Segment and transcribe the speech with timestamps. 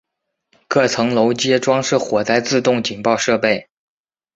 [0.67, 3.69] 各层楼皆装设火灾自动警报设备。